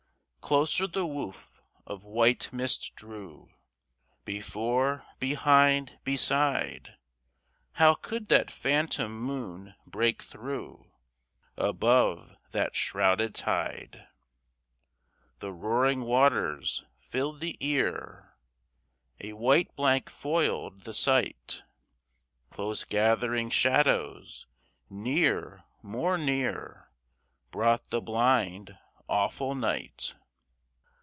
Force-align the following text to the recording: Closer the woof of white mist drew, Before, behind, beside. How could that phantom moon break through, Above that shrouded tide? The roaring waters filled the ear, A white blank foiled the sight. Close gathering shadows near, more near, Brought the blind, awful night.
Closer 0.41 0.85
the 0.85 1.05
woof 1.05 1.61
of 1.87 2.03
white 2.03 2.51
mist 2.51 2.91
drew, 2.95 3.53
Before, 4.25 5.05
behind, 5.17 5.97
beside. 6.03 6.97
How 7.73 7.93
could 7.93 8.27
that 8.27 8.51
phantom 8.51 9.17
moon 9.17 9.75
break 9.87 10.21
through, 10.21 10.91
Above 11.55 12.35
that 12.51 12.75
shrouded 12.75 13.33
tide? 13.33 14.09
The 15.39 15.53
roaring 15.53 16.01
waters 16.01 16.83
filled 16.97 17.39
the 17.39 17.55
ear, 17.61 18.35
A 19.21 19.31
white 19.31 19.73
blank 19.77 20.09
foiled 20.09 20.81
the 20.81 20.93
sight. 20.93 21.63
Close 22.49 22.83
gathering 22.83 23.49
shadows 23.49 24.47
near, 24.89 25.63
more 25.81 26.17
near, 26.17 26.91
Brought 27.51 27.87
the 27.89 28.01
blind, 28.01 28.77
awful 29.07 29.55
night. 29.55 30.13